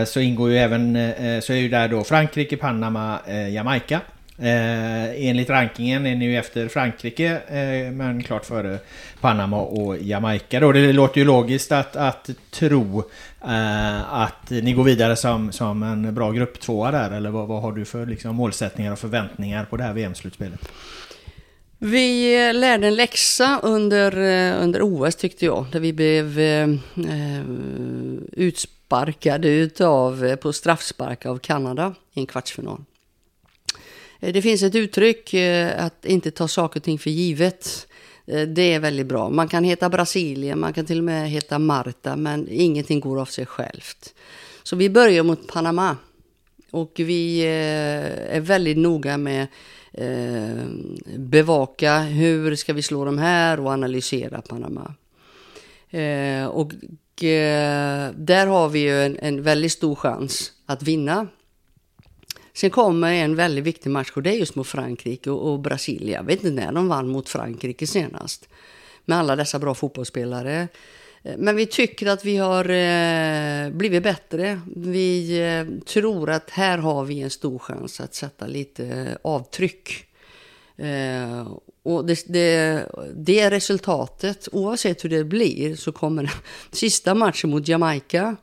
Uh, 0.00 0.04
så 0.04 0.20
ingår 0.20 0.50
ju 0.50 0.58
även, 0.58 0.96
uh, 0.96 1.40
så 1.40 1.52
är 1.52 1.56
ju 1.56 1.68
där 1.68 1.88
då 1.88 2.04
Frankrike, 2.04 2.56
Panama, 2.56 3.18
uh, 3.28 3.50
Jamaica. 3.50 4.00
Eh, 4.40 5.28
enligt 5.28 5.50
rankingen 5.50 6.06
är 6.06 6.16
ni 6.16 6.24
ju 6.24 6.38
efter 6.38 6.68
Frankrike, 6.68 7.40
eh, 7.48 7.92
men 7.92 8.22
klart 8.22 8.44
före 8.44 8.78
Panama 9.20 9.60
och 9.60 9.98
Jamaica. 9.98 10.60
Då. 10.60 10.72
Det 10.72 10.92
låter 10.92 11.18
ju 11.18 11.26
logiskt 11.26 11.72
att, 11.72 11.96
att 11.96 12.30
tro 12.50 12.98
eh, 13.44 14.14
att 14.14 14.50
ni 14.50 14.72
går 14.72 14.84
vidare 14.84 15.16
som, 15.16 15.52
som 15.52 15.82
en 15.82 16.14
bra 16.14 16.30
grupptvåa 16.30 16.90
där, 16.90 17.10
eller 17.10 17.30
vad, 17.30 17.48
vad 17.48 17.62
har 17.62 17.72
du 17.72 17.84
för 17.84 18.06
liksom, 18.06 18.36
målsättningar 18.36 18.92
och 18.92 18.98
förväntningar 18.98 19.64
på 19.64 19.76
det 19.76 19.82
här 19.82 19.92
VM-slutspelet? 19.92 20.60
Vi 21.82 22.52
lärde 22.52 22.86
en 22.86 22.94
läxa 22.94 23.60
under, 23.62 24.12
eh, 24.12 24.62
under 24.62 24.80
OS 24.82 25.16
tyckte 25.16 25.44
jag, 25.44 25.66
där 25.72 25.80
vi 25.80 25.92
blev 25.92 26.38
eh, 26.38 26.68
eh 27.08 27.44
utsparkade 28.32 29.48
utav, 29.48 30.24
eh, 30.24 30.36
på 30.36 30.52
straffspark 30.52 31.26
av 31.26 31.38
Kanada 31.38 31.94
i 32.14 32.20
en 32.20 32.26
kvartsfinal. 32.26 32.84
Eh, 34.20 34.32
det 34.32 34.42
finns 34.42 34.62
ett 34.62 34.74
uttryck 34.74 35.34
eh, 35.34 35.84
att 35.84 36.04
inte 36.04 36.30
ta 36.30 36.48
saker 36.48 36.80
och 36.80 36.84
ting 36.84 36.98
för 36.98 37.10
givet. 37.10 37.86
Eh, 38.26 38.42
det 38.42 38.74
är 38.74 38.80
väldigt 38.80 39.06
bra. 39.06 39.30
Man 39.30 39.48
kan 39.48 39.64
heta 39.64 39.88
Brasilien, 39.88 40.60
man 40.60 40.72
kan 40.72 40.86
till 40.86 40.98
och 40.98 41.04
med 41.04 41.30
heta 41.30 41.58
Marta, 41.58 42.16
men 42.16 42.48
ingenting 42.50 43.00
går 43.00 43.20
av 43.20 43.24
sig 43.24 43.46
självt. 43.46 44.14
Så 44.62 44.76
vi 44.76 44.90
börjar 44.90 45.22
mot 45.22 45.46
Panama. 45.46 45.96
Och 46.70 46.92
vi 46.96 47.40
är 47.40 48.40
väldigt 48.40 48.78
noga 48.78 49.16
med 49.16 49.46
bevaka 51.16 51.98
hur 51.98 52.56
ska 52.56 52.72
vi 52.72 52.82
slå 52.82 53.04
de 53.04 53.18
här 53.18 53.60
och 53.60 53.70
analysera 53.70 54.42
Panama. 54.42 54.94
Och 56.50 56.72
där 58.14 58.46
har 58.46 58.68
vi 58.68 58.78
ju 58.78 59.02
en, 59.02 59.18
en 59.18 59.42
väldigt 59.42 59.72
stor 59.72 59.94
chans 59.94 60.52
att 60.66 60.82
vinna. 60.82 61.26
Sen 62.60 62.70
kommer 62.70 63.12
en 63.12 63.36
väldigt 63.36 63.64
viktig 63.64 63.90
match 63.90 64.10
och 64.14 64.22
det 64.22 64.30
är 64.30 64.34
just 64.34 64.54
mot 64.54 64.66
Frankrike 64.66 65.30
och, 65.30 65.52
och 65.52 65.60
Brasilien. 65.60 66.12
Jag 66.12 66.24
vet 66.24 66.44
inte 66.44 66.64
när 66.64 66.72
de 66.72 66.88
vann 66.88 67.08
mot 67.08 67.28
Frankrike 67.28 67.86
senast. 67.86 68.48
Med 69.04 69.18
alla 69.18 69.36
dessa 69.36 69.58
bra 69.58 69.74
fotbollsspelare. 69.74 70.68
Eh, 71.22 71.34
men 71.38 71.56
vi 71.56 71.66
tycker 71.66 72.06
att 72.06 72.24
vi 72.24 72.36
har 72.36 72.64
eh, 72.64 73.70
blivit 73.70 74.02
bättre. 74.02 74.60
Vi 74.76 75.40
eh, 75.40 75.84
tror 75.84 76.30
att 76.30 76.50
här 76.50 76.78
har 76.78 77.04
vi 77.04 77.20
en 77.20 77.30
stor 77.30 77.58
chans 77.58 78.00
att 78.00 78.14
sätta 78.14 78.46
lite 78.46 79.18
avtryck. 79.22 80.06
Eh, 80.76 81.48
och 81.82 82.06
det, 82.06 82.24
det, 82.26 82.86
det 83.14 83.50
resultatet, 83.50 84.48
oavsett 84.52 85.04
hur 85.04 85.10
det 85.10 85.24
blir, 85.24 85.76
så 85.76 85.92
kommer 85.92 86.32
sista 86.70 87.14
matchen 87.14 87.50
mot 87.50 87.68
Jamaica. 87.68 88.36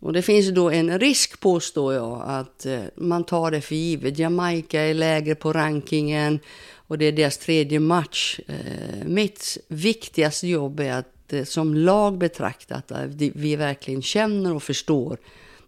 Och 0.00 0.12
det 0.12 0.22
finns 0.22 0.48
då 0.48 0.70
en 0.70 0.98
risk, 0.98 1.40
påstår 1.40 1.94
jag, 1.94 2.22
att 2.26 2.66
eh, 2.66 2.82
man 2.96 3.24
tar 3.24 3.50
det 3.50 3.60
för 3.60 3.74
givet. 3.74 4.18
Jamaica 4.18 4.80
är 4.80 4.94
lägre 4.94 5.34
på 5.34 5.52
rankingen 5.52 6.40
och 6.74 6.98
det 6.98 7.04
är 7.04 7.12
deras 7.12 7.38
tredje 7.38 7.80
match. 7.80 8.40
Eh, 8.46 9.06
mitt 9.06 9.58
viktigaste 9.68 10.46
jobb 10.48 10.80
är 10.80 10.92
att 10.92 11.32
eh, 11.32 11.44
som 11.44 11.74
lag 11.74 12.18
betraktat, 12.18 12.92
vi 13.34 13.56
verkligen 13.56 14.02
känner 14.02 14.54
och 14.54 14.62
förstår 14.62 15.18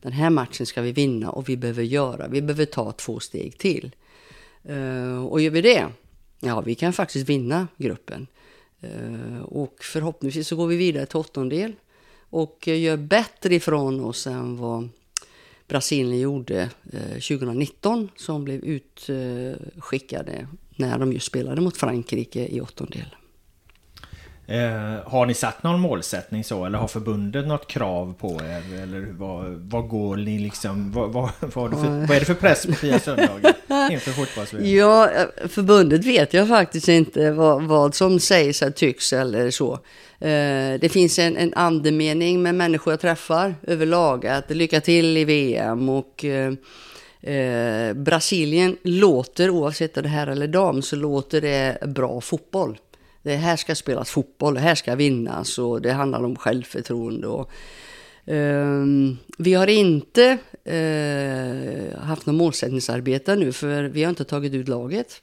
den 0.02 0.12
här 0.12 0.30
matchen 0.30 0.66
ska 0.66 0.82
vi 0.82 0.92
vinna 0.92 1.30
och 1.30 1.48
vi 1.48 1.56
behöver 1.56 1.82
göra, 1.82 2.28
vi 2.28 2.42
behöver 2.42 2.64
ta 2.64 2.92
två 2.92 3.20
steg 3.20 3.58
till. 3.58 3.94
Och 5.28 5.40
gör 5.40 5.50
vi 5.50 5.60
det, 5.60 5.86
ja 6.40 6.60
vi 6.60 6.74
kan 6.74 6.92
faktiskt 6.92 7.28
vinna 7.28 7.68
gruppen. 7.76 8.26
Och 9.42 9.76
förhoppningsvis 9.80 10.48
så 10.48 10.56
går 10.56 10.66
vi 10.66 10.76
vidare 10.76 11.06
till 11.06 11.16
åttondel 11.16 11.72
och 12.32 12.68
gör 12.68 12.96
bättre 12.96 13.54
ifrån 13.54 14.04
oss 14.04 14.26
än 14.26 14.56
vad 14.56 14.88
Brasilien 15.68 16.20
gjorde 16.20 16.70
eh, 16.92 17.12
2019 17.12 18.08
som 18.16 18.44
blev 18.44 18.64
utskickade 18.64 20.46
när 20.76 20.98
de 20.98 21.12
just 21.12 21.26
spelade 21.26 21.60
mot 21.60 21.76
Frankrike 21.76 22.48
i 22.48 22.60
åttondel. 22.60 23.16
Eh, 24.46 25.10
har 25.10 25.26
ni 25.26 25.34
satt 25.34 25.62
någon 25.62 25.80
målsättning 25.80 26.44
så 26.44 26.64
eller 26.64 26.78
har 26.78 26.88
förbundet 26.88 27.46
något 27.46 27.66
krav 27.66 28.14
på 28.18 28.40
er? 28.44 28.82
Eller 28.82 29.06
vad, 29.18 29.44
vad 29.46 29.88
går 29.88 30.16
ni 30.16 30.38
liksom, 30.38 30.92
vad, 30.92 31.12
vad, 31.12 31.30
vad, 31.40 31.70
för, 31.70 32.06
vad 32.06 32.10
är 32.10 32.20
det 32.20 32.26
för 32.26 32.34
press 32.34 32.66
på 32.66 32.72
Pia 32.72 32.98
Sundhage 32.98 33.54
inför 33.90 34.10
fotbolls 34.10 34.52
Ja, 34.52 35.10
förbundet 35.48 36.04
vet 36.04 36.34
jag 36.34 36.48
faktiskt 36.48 36.88
inte 36.88 37.30
vad, 37.30 37.62
vad 37.62 37.94
som 37.94 38.20
sägs 38.20 38.62
eller 38.62 38.72
tycks 38.72 39.12
eller 39.12 39.50
så. 39.50 39.72
Eh, 40.20 40.80
det 40.80 40.92
finns 40.92 41.18
en, 41.18 41.36
en 41.36 41.54
andemening 41.54 42.42
med 42.42 42.54
människor 42.54 42.92
jag 42.92 43.00
träffar 43.00 43.54
överlag 43.62 44.26
att 44.26 44.50
lycka 44.50 44.80
till 44.80 45.16
i 45.16 45.24
VM 45.24 45.88
och 45.88 46.24
eh, 46.24 46.52
eh, 47.34 47.94
Brasilien 47.94 48.76
låter, 48.82 49.50
oavsett 49.50 49.96
om 49.96 50.02
det 50.02 50.08
här 50.08 50.26
eller 50.26 50.46
dam, 50.46 50.82
så 50.82 50.96
låter 50.96 51.40
det 51.40 51.78
bra 51.86 52.20
fotboll 52.20 52.78
det 53.22 53.36
här 53.36 53.56
ska 53.56 53.74
spelas 53.74 54.10
fotboll, 54.10 54.54
det 54.54 54.60
här 54.60 54.74
ska 54.74 54.94
vinnas 54.94 55.58
och 55.58 55.82
det 55.82 55.92
handlar 55.92 56.24
om 56.24 56.36
självförtroende. 56.36 57.26
Och, 57.26 57.50
um, 58.26 59.18
vi 59.38 59.54
har 59.54 59.66
inte 59.66 60.38
uh, 60.68 61.98
haft 61.98 62.26
något 62.26 62.34
målsättningsarbete 62.34 63.36
nu 63.36 63.52
för 63.52 63.82
vi 63.82 64.02
har 64.02 64.10
inte 64.10 64.24
tagit 64.24 64.54
ut 64.54 64.68
laget. 64.68 65.20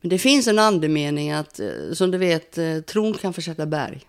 Men 0.00 0.10
det 0.10 0.18
finns 0.18 0.46
en 0.46 0.58
andemening 0.58 1.30
att, 1.30 1.60
eh, 1.60 1.68
som 1.92 2.10
du 2.10 2.18
vet, 2.18 2.58
eh, 2.58 2.80
tron 2.80 3.14
kan 3.14 3.32
försätta 3.32 3.66
berg. 3.66 4.00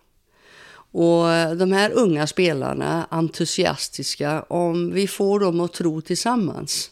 Och 0.93 1.57
de 1.57 1.71
här 1.71 1.91
unga 1.91 2.27
spelarna, 2.27 3.07
entusiastiska, 3.09 4.41
om 4.41 4.93
vi 4.93 5.07
får 5.07 5.39
dem 5.39 5.59
att 5.59 5.73
tro 5.73 6.01
tillsammans 6.01 6.90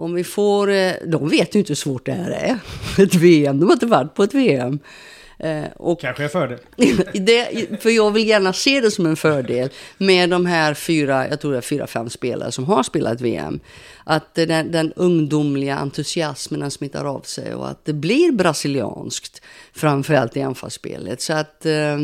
om 0.00 0.14
vi 0.14 0.24
får, 0.24 0.70
eh, 0.70 0.92
de 1.06 1.28
vet 1.28 1.54
ju 1.54 1.58
inte 1.58 1.70
hur 1.70 1.76
svårt 1.76 2.06
det 2.06 2.12
här 2.12 2.30
är. 2.30 2.58
Ett 3.02 3.14
VM, 3.14 3.60
de 3.60 3.66
har 3.66 3.72
inte 3.72 3.86
varit 3.86 4.14
på 4.14 4.22
ett 4.22 4.34
VM. 4.34 4.78
Eh, 5.38 5.64
och 5.76 6.00
Kanske 6.00 6.22
en 6.22 6.30
fördel. 6.30 6.58
det, 7.12 7.68
för 7.82 7.90
jag 7.90 8.10
vill 8.10 8.28
gärna 8.28 8.52
se 8.52 8.80
det 8.80 8.90
som 8.90 9.06
en 9.06 9.16
fördel 9.16 9.68
med 9.98 10.30
de 10.30 10.46
här 10.46 10.74
fyra, 10.74 11.28
jag 11.28 11.40
tror 11.40 11.52
det 11.52 11.58
är 11.58 11.62
fyra, 11.62 11.86
fem 11.86 12.10
spelare 12.10 12.52
som 12.52 12.64
har 12.64 12.82
spelat 12.82 13.20
VM. 13.20 13.60
Att 14.04 14.34
den, 14.34 14.72
den 14.72 14.92
ungdomliga 14.92 15.76
entusiasmen 15.76 16.60
den 16.60 16.70
smittar 16.70 17.04
av 17.04 17.20
sig 17.20 17.54
och 17.54 17.68
att 17.68 17.84
det 17.84 17.92
blir 17.92 18.32
brasilianskt, 18.32 19.42
framförallt 19.72 20.36
i 20.36 20.42
anfallsspelet. 20.42 21.20
Så 21.20 21.32
att 21.32 21.66
eh, 21.66 21.98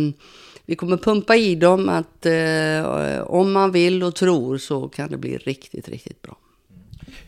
vi 0.67 0.77
kommer 0.77 0.97
pumpa 0.97 1.37
i 1.37 1.55
dem 1.55 1.89
att 1.89 2.27
eh, 2.27 3.21
om 3.21 3.53
man 3.53 3.73
vill 3.73 4.03
och 4.03 4.15
tror 4.15 4.59
så 4.59 4.89
kan 4.89 5.11
det 5.11 5.17
bli 5.17 5.37
riktigt, 5.39 5.89
riktigt 5.89 6.23
bra. 6.23 6.37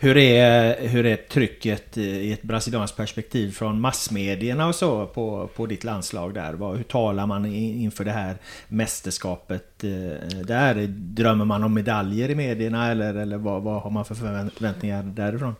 Hur 0.01 0.17
är, 0.17 0.89
hur 0.89 1.07
är 1.07 1.17
trycket 1.17 1.99
i 1.99 2.33
ett 2.33 2.43
brasilianskt 2.43 2.97
perspektiv 2.97 3.51
från 3.53 3.81
massmedierna 3.81 4.69
och 4.69 4.75
så 4.75 5.07
på, 5.07 5.51
på 5.57 5.67
ditt 5.67 5.85
landslag 5.85 6.35
där? 6.35 6.77
Hur 6.77 6.83
talar 6.83 7.27
man 7.27 7.47
inför 7.55 8.05
det 8.05 8.11
här 8.11 8.37
mästerskapet 8.69 9.78
Eh, 9.85 10.38
där? 10.45 10.87
Drömmer 10.88 11.45
man 11.45 11.64
om 11.64 11.75
medaljer 11.75 12.31
i 12.31 12.35
medierna 12.35 12.91
eller, 12.91 13.14
eller 13.14 13.37
vad, 13.37 13.62
vad 13.62 13.83
har 13.83 13.91
man 13.91 14.05
för 14.05 14.14
förväntningar 14.14 15.03
därifrån? 15.03 15.55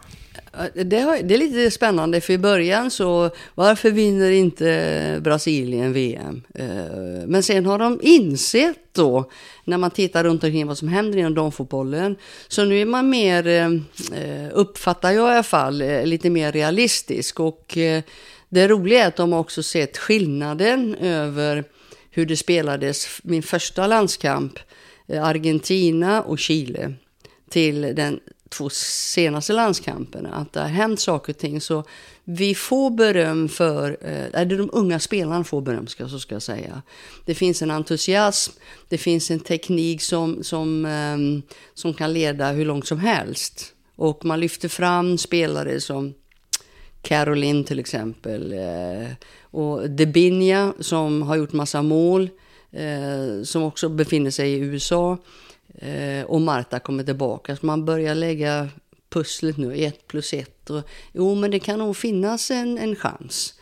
Det, 0.75 0.85
det, 0.85 1.35
är 1.35 1.39
lite 1.39 1.71
spännande, 1.71 2.21
för 2.21 2.33
i 2.33 2.39
början 2.39 2.91
så 2.91 3.31
varför 3.55 3.91
vinner 3.91 4.31
inte 4.31 5.21
Brasilien 5.23 5.93
VM? 5.93 6.43
Eh, 6.55 7.27
men 7.27 7.43
sen 7.43 7.67
har 7.67 7.79
de 7.79 8.01
insett 8.03 8.79
då, 8.93 9.31
när 9.65 9.79
man 9.79 9.91
tittar 9.91 10.25
runt 10.25 10.45
omkring 10.45 10.67
vad 10.67 10.79
som 10.79 10.89
händer 10.89 11.19
inom 11.19 11.35
damfotbollen, 11.35 12.17
så 12.49 12.65
nu 12.65 12.81
är 12.81 12.87
man 12.87 13.11
mer, 13.11 13.49
eh, 13.49 14.49
uppfattar 14.53 15.11
jag 15.11 15.29
i 15.29 15.33
alla 15.33 15.43
fall, 15.43 15.83
lite 16.05 16.31
mer 16.31 16.53
realistisk. 16.53 17.41
Och 17.41 17.79
det 18.49 18.69
roliga 18.69 19.05
är 19.05 19.09
att 19.09 19.17
de 19.17 19.33
också 19.33 19.63
sett 19.63 19.99
skillnaden 19.99 20.95
över 20.95 21.65
hur 22.19 22.27
det 22.27 22.37
spelades 22.37 23.21
min 23.23 23.43
första 23.43 23.87
landskamp, 23.87 24.59
eh, 25.09 25.25
Argentina 25.25 26.23
och 26.23 26.39
Chile, 26.39 26.95
till 27.51 27.81
den 27.81 28.21
två 28.49 28.71
senaste 28.71 29.53
landskamperna, 29.53 30.35
att 30.35 30.53
det 30.53 30.61
har 30.61 30.69
hänt 30.69 31.01
saker 31.01 31.33
och 31.33 31.39
ting. 31.39 31.61
Så 31.61 31.85
vi 32.25 32.55
får 32.55 32.91
beröm 32.91 33.49
för, 33.49 33.97
eh, 34.01 34.41
eller 34.41 34.59
de 34.59 34.71
unga 34.73 34.99
spelarna 34.99 35.45
får 35.45 35.61
beröm 35.61 35.87
ska, 35.87 36.09
så 36.09 36.19
ska 36.19 36.35
jag 36.35 36.43
säga. 36.43 36.83
Det 37.25 37.35
finns 37.35 37.63
en 37.63 37.71
entusiasm, 37.71 38.53
det 38.89 38.99
finns 38.99 39.31
en 39.31 39.41
teknik 39.41 40.03
som, 40.03 40.45
som, 40.45 40.87
ehm, 40.87 41.43
som 41.75 41.95
kan 41.95 42.13
leda 42.13 42.53
hur 42.53 42.65
långt 42.65 42.87
som 42.87 42.99
helst. 42.99 43.75
Och 43.97 44.25
man 44.25 44.41
lyfter 44.41 44.69
fram 44.69 45.19
spelare 45.19 45.81
som 45.81 46.15
Caroline 47.09 47.65
till 47.65 47.79
exempel. 47.79 48.53
Eh, 48.53 49.11
och 49.41 49.91
Debinja 49.91 50.75
som 50.81 51.23
har 51.23 51.37
gjort 51.37 51.53
massa 51.53 51.83
mål. 51.83 52.31
Eh, 52.71 53.43
som 53.45 53.63
också 53.63 53.89
befinner 53.89 54.31
sig 54.31 54.53
i 54.53 54.59
USA. 54.59 55.19
Eh, 55.79 56.25
och 56.27 56.41
Marta 56.41 56.79
kommer 56.79 57.05
tillbaka. 57.05 57.57
Så 57.57 57.67
man 57.67 57.85
börjar 57.85 58.15
lägga 58.15 58.69
pusslet 59.11 59.57
nu, 59.57 59.77
ett 59.77 60.07
plus 60.07 60.33
ett. 60.33 60.71
Och, 60.71 60.83
jo, 61.13 61.35
men 61.35 61.51
det 61.51 61.59
kan 61.59 61.79
nog 61.79 61.97
finnas 61.97 62.51
en, 62.51 62.79
en 62.79 62.97
chans. 62.97 63.55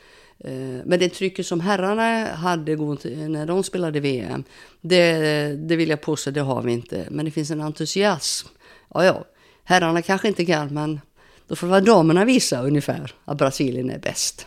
Men 0.84 0.98
det 0.98 1.08
trycket 1.08 1.46
som 1.46 1.60
herrarna 1.60 2.34
hade 2.34 2.76
när 2.76 3.46
de 3.46 3.62
spelade 3.62 4.00
VM, 4.00 4.44
det, 4.80 5.12
det 5.56 5.76
vill 5.76 5.88
jag 5.88 6.00
påstå, 6.00 6.30
det 6.30 6.40
har 6.40 6.62
vi 6.62 6.72
inte. 6.72 7.06
Men 7.10 7.24
det 7.24 7.30
finns 7.30 7.50
en 7.50 7.60
entusiasm. 7.60 8.48
Ja, 8.94 9.04
ja, 9.04 9.24
herrarna 9.64 10.02
kanske 10.02 10.28
inte 10.28 10.44
kan, 10.44 10.74
men 10.74 11.00
då 11.48 11.56
får 11.56 11.66
väl 11.66 11.84
damerna 11.84 12.24
visa 12.24 12.62
ungefär 12.62 13.12
att 13.24 13.38
Brasilien 13.38 13.90
är 13.90 13.98
bäst. 13.98 14.46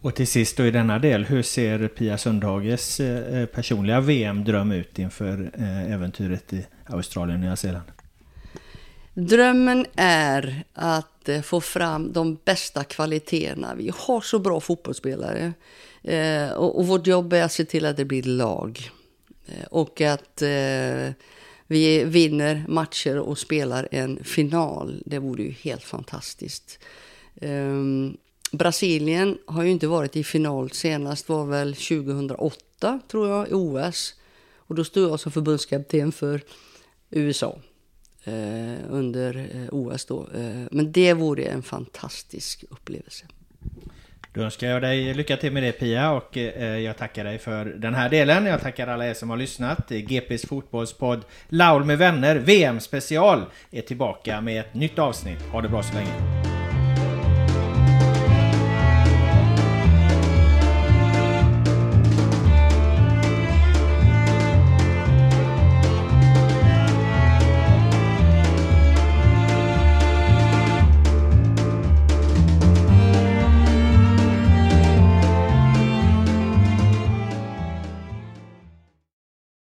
Och 0.00 0.14
till 0.14 0.26
sist 0.26 0.56
då 0.56 0.66
i 0.66 0.70
denna 0.70 0.98
del, 0.98 1.24
hur 1.24 1.42
ser 1.42 1.88
Pia 1.88 2.18
Sundhages 2.18 3.00
eh, 3.00 3.46
personliga 3.46 4.00
VM-dröm 4.00 4.72
ut 4.72 4.98
inför 4.98 5.50
eh, 5.58 5.92
äventyret 5.92 6.52
i 6.52 6.66
Australien 6.86 7.38
och 7.38 7.44
Nya 7.44 7.56
Zeeland? 7.56 7.86
Drömmen 9.14 9.86
är 9.96 10.64
att 10.72 11.28
eh, 11.28 11.42
få 11.42 11.60
fram 11.60 12.12
de 12.12 12.38
bästa 12.44 12.84
kvaliteterna. 12.84 13.74
Vi 13.74 13.92
har 13.96 14.20
så 14.20 14.38
bra 14.38 14.60
fotbollsspelare. 14.60 15.52
Och 16.56 16.86
vårt 16.86 17.06
jobb 17.06 17.32
är 17.32 17.42
att 17.42 17.52
se 17.52 17.64
till 17.64 17.86
att 17.86 17.96
det 17.96 18.04
blir 18.04 18.22
lag. 18.22 18.90
Och 19.70 20.00
att 20.00 20.42
vi 21.70 22.04
vinner 22.04 22.64
matcher 22.68 23.18
och 23.18 23.38
spelar 23.38 23.88
en 23.90 24.24
final. 24.24 25.02
Det 25.06 25.18
vore 25.18 25.42
ju 25.42 25.50
helt 25.50 25.84
fantastiskt. 25.84 26.78
Um, 27.40 28.16
Brasilien 28.52 29.38
har 29.46 29.62
ju 29.62 29.70
inte 29.70 29.86
varit 29.86 30.16
i 30.16 30.24
final 30.24 30.70
senast 30.70 31.28
var 31.28 31.44
väl 31.44 31.74
2008 31.74 33.00
tror 33.10 33.28
jag 33.28 33.48
i 33.48 33.52
OS. 33.52 34.14
Och 34.56 34.74
då 34.74 34.84
stod 34.84 35.10
jag 35.10 35.20
som 35.20 35.32
förbundskapten 35.32 36.12
för 36.12 36.40
USA 37.10 37.58
eh, 38.24 38.76
under 38.90 39.50
eh, 39.54 39.74
OS 39.74 40.04
då. 40.04 40.28
Eh, 40.34 40.66
men 40.70 40.92
det 40.92 41.14
vore 41.14 41.44
en 41.44 41.62
fantastisk 41.62 42.64
upplevelse. 42.70 43.26
Då 44.32 44.40
önskar 44.40 44.66
jag 44.66 44.82
dig 44.82 45.14
lycka 45.14 45.36
till 45.36 45.52
med 45.52 45.62
det 45.62 45.72
Pia 45.72 46.10
och 46.10 46.36
eh, 46.36 46.78
jag 46.78 46.96
tackar 46.96 47.24
dig 47.24 47.38
för 47.38 47.64
den 47.64 47.94
här 47.94 48.08
delen. 48.08 48.46
Jag 48.46 48.60
tackar 48.60 48.86
alla 48.86 49.06
er 49.06 49.14
som 49.14 49.30
har 49.30 49.36
lyssnat. 49.36 49.88
GPs 49.88 50.46
fotbollspodd 50.48 51.24
Laul 51.48 51.84
med 51.84 51.98
vänner 51.98 52.36
VM 52.36 52.80
special 52.80 53.44
är 53.70 53.82
tillbaka 53.82 54.40
med 54.40 54.60
ett 54.60 54.74
nytt 54.74 54.98
avsnitt. 54.98 55.42
Ha 55.52 55.62
det 55.62 55.68
bra 55.68 55.82
så 55.82 55.94
länge. 55.94 56.47